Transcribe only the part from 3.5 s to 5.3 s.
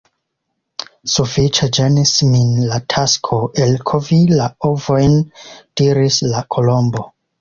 elkovi la ovojn,"